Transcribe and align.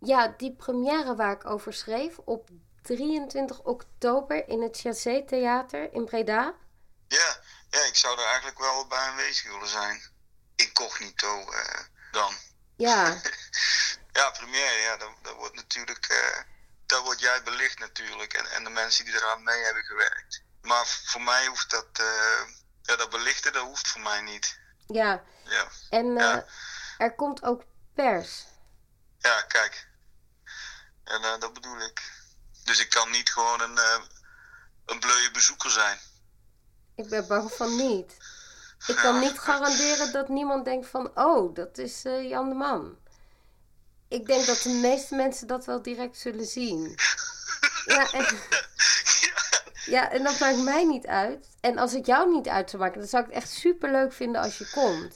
Ja, 0.00 0.34
die 0.36 0.52
première 0.56 1.14
waar 1.16 1.32
ik 1.32 1.46
over 1.46 1.72
schreef 1.72 2.18
op 2.18 2.48
23 2.82 3.60
oktober 3.60 4.48
in 4.48 4.62
het 4.62 4.80
Chassé 4.80 5.24
Theater 5.24 5.92
in 5.92 6.04
Breda. 6.04 6.54
Ja, 7.08 7.40
ja, 7.70 7.80
ik 7.84 7.96
zou 7.96 8.18
er 8.18 8.24
eigenlijk 8.26 8.58
wel 8.58 8.86
bij 8.86 8.98
aanwezig 8.98 9.50
willen 9.52 9.68
zijn. 9.68 10.02
Incognito 10.56 11.50
eh 11.50 11.80
dan. 12.10 12.34
Ja, 12.76 13.20
Ja, 14.12 14.30
première, 14.30 14.80
ja, 14.80 14.96
dat, 14.96 15.10
dat 15.22 15.34
wordt 15.34 15.54
natuurlijk, 15.54 16.06
eh 16.06 16.42
dat 16.86 17.02
wordt 17.02 17.20
jij 17.20 17.42
belicht 17.42 17.78
natuurlijk. 17.78 18.32
En, 18.32 18.46
en 18.50 18.64
de 18.64 18.70
mensen 18.70 19.04
die 19.04 19.14
eraan 19.14 19.42
mee 19.42 19.62
hebben 19.64 19.82
gewerkt. 19.84 20.42
Maar 20.62 20.86
voor 20.86 21.22
mij 21.22 21.46
hoeft 21.46 21.70
dat, 21.70 21.86
eh, 21.92 22.40
ja, 22.82 22.96
dat 22.96 23.10
belichten, 23.10 23.52
dat 23.52 23.62
hoeft 23.64 23.88
voor 23.88 24.00
mij 24.00 24.20
niet. 24.20 24.58
ja. 24.86 25.22
Ja, 25.44 25.68
En 25.90 26.14
Ja. 26.14 26.44
er 26.98 27.14
komt 27.14 27.42
ook 27.42 27.62
pers. 27.94 28.44
ja 29.18 29.42
kijk. 29.42 29.88
En 31.10 31.22
eh, 31.22 31.40
dat 31.40 31.52
bedoel 31.52 31.80
ik. 31.80 32.12
Dus 32.64 32.80
ik 32.80 32.90
kan 32.90 33.10
niet 33.10 33.32
gewoon 33.32 33.60
een, 33.60 33.78
eh 33.78 34.00
een 34.86 35.00
bleuwe 35.00 35.30
bezoeker 35.30 35.70
zijn. 35.70 35.98
Ik 36.94 37.08
ben 37.08 37.26
bang 37.26 37.52
van 37.52 37.76
niet. 37.76 38.16
Ik 38.86 38.96
kan 38.96 39.20
niet 39.20 39.38
garanderen 39.38 40.12
dat 40.12 40.28
niemand 40.28 40.64
denkt 40.64 40.86
van... 40.86 41.10
Oh, 41.14 41.54
dat 41.54 41.78
is 41.78 42.04
eh, 42.04 42.28
Jan 42.28 42.48
de 42.48 42.54
Man. 42.54 42.98
Ik 44.08 44.26
denk 44.26 44.46
dat 44.46 44.62
de 44.62 44.68
meeste 44.68 45.14
mensen 45.14 45.46
dat 45.46 45.64
wel 45.64 45.82
direct 45.82 46.18
zullen 46.18 46.46
zien. 46.46 46.94
Ja, 47.84 48.10
en, 48.12 48.38
ja, 49.84 50.10
en 50.10 50.22
dat 50.22 50.38
maakt 50.38 50.62
mij 50.62 50.84
niet 50.84 51.06
uit. 51.06 51.46
En 51.60 51.78
als 51.78 51.92
het 51.92 52.06
jou 52.06 52.30
niet 52.32 52.48
uit 52.48 52.70
zou 52.70 52.82
maken... 52.82 52.98
dan 52.98 53.08
zou 53.08 53.22
ik 53.22 53.28
het 53.28 53.42
echt 53.42 53.52
super 53.52 53.90
leuk 53.90 54.12
vinden 54.12 54.42
als 54.42 54.58
je 54.58 54.70
komt. 54.70 55.14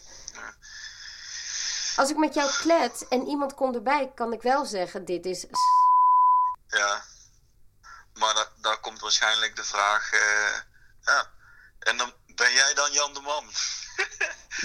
Als 1.96 2.10
ik 2.10 2.16
met 2.16 2.34
jou 2.34 2.50
klets 2.50 3.08
en 3.08 3.26
iemand 3.26 3.54
komt 3.54 3.74
erbij... 3.74 4.12
kan 4.14 4.32
ik 4.32 4.42
wel 4.42 4.64
zeggen, 4.64 5.04
dit 5.04 5.26
is... 5.26 5.46
Ja. 6.76 7.04
Maar 8.14 8.34
da- 8.34 8.52
daar 8.56 8.80
komt 8.80 9.00
waarschijnlijk 9.00 9.56
de 9.56 9.64
vraag. 9.64 10.12
eh, 10.12 10.58
ja. 11.00 11.30
En 11.78 11.96
dan 11.96 12.12
ben 12.34 12.52
jij 12.52 12.74
dan 12.74 12.92
Jan 12.92 13.14
de 13.14 13.20
Man? 13.20 13.44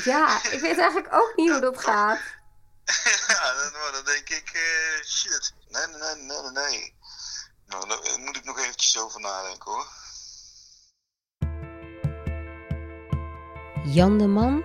Ja, 0.04 0.44
ik 0.44 0.60
weet 0.62 0.78
eigenlijk 0.78 1.14
ook 1.14 1.34
niet 1.36 1.52
hoe 1.52 1.60
dat 1.62 1.80
gaat. 1.84 2.20
ja, 3.28 3.54
dan, 3.54 3.72
maar 3.72 3.92
dan 3.92 4.06
denk 4.06 4.30
ik, 4.30 4.50
eh, 4.54 5.06
shit. 5.06 5.54
Nee, 5.68 5.88
nee, 5.88 5.98
nee, 6.00 6.16
nee, 6.16 6.42
nee, 6.42 6.52
nee. 6.52 6.96
Nou, 7.66 7.88
daar 7.88 8.20
moet 8.20 8.36
ik 8.36 8.44
nog 8.44 8.60
eventjes 8.60 8.98
over 8.98 9.20
nadenken 9.20 9.72
hoor. 9.72 9.88
Jan 13.86 14.18
de 14.18 14.28
Man 14.28 14.64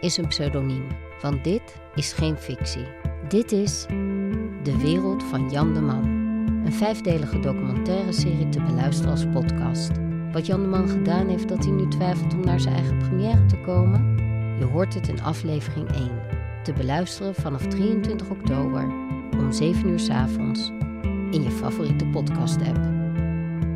is 0.00 0.16
een 0.16 0.28
pseudoniem, 0.28 0.98
want 1.20 1.44
dit 1.44 1.62
is 1.94 2.12
geen 2.12 2.38
fictie. 2.38 2.88
Dit 3.28 3.52
is 3.52 3.82
De 4.62 4.76
Wereld 4.78 5.22
van 5.22 5.50
Jan 5.50 5.74
de 5.74 5.80
Man. 5.80 6.15
Een 6.66 6.72
vijfdelige 6.72 7.40
documentaire 7.40 8.12
serie 8.12 8.48
te 8.48 8.62
beluisteren 8.62 9.10
als 9.10 9.26
podcast. 9.32 9.90
Wat 10.32 10.46
Jan 10.46 10.62
de 10.62 10.68
Man 10.68 10.88
gedaan 10.88 11.28
heeft 11.28 11.48
dat 11.48 11.64
hij 11.64 11.72
nu 11.72 11.88
twijfelt 11.88 12.34
om 12.34 12.40
naar 12.40 12.60
zijn 12.60 12.74
eigen 12.74 12.98
première 12.98 13.46
te 13.46 13.56
komen? 13.56 14.16
Je 14.58 14.64
hoort 14.64 14.94
het 14.94 15.08
in 15.08 15.22
aflevering 15.22 15.92
1. 15.92 16.10
Te 16.62 16.72
beluisteren 16.72 17.34
vanaf 17.34 17.66
23 17.66 18.30
oktober 18.30 18.82
om 19.38 19.52
7 19.52 19.88
uur 19.88 19.98
's 20.00 20.08
avonds 20.08 20.72
in 21.30 21.42
je 21.42 21.50
favoriete 21.50 22.06
podcast 22.06 22.56
app. 22.56 22.78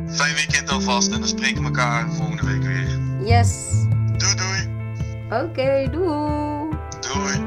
Fijn 0.07 0.35
weekend 0.35 0.69
alvast 0.69 1.11
en 1.11 1.19
dan 1.19 1.27
spreken 1.27 1.61
we 1.61 1.67
elkaar 1.67 2.11
volgende 2.11 2.45
week 2.45 2.63
weer. 2.63 2.99
Yes! 3.25 3.71
Doei 4.17 4.35
doei. 4.35 4.69
Oké, 5.43 5.89
doei! 5.91 6.69
Doei. 6.99 7.45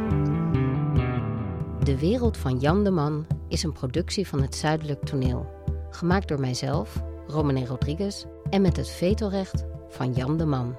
De 1.83 1.99
Wereld 1.99 2.37
van 2.37 2.59
Jan 2.59 2.85
de 2.85 2.91
Man 2.91 3.27
is 3.55 3.63
een 3.63 3.73
productie 3.73 4.27
van 4.27 4.43
het 4.43 4.55
Zuidelijk 4.55 5.05
Toneel. 5.05 5.47
Gemaakt 5.91 6.29
door 6.29 6.41
mijzelf, 6.41 7.03
Romane 7.27 7.67
Rodriguez, 7.67 8.25
en 8.51 8.63
met 8.63 8.77
het 8.77 8.89
vetorecht 8.89 9.65
van 9.89 10.13
Jan 10.13 10.37
de 10.37 10.45
Man. 10.45 10.77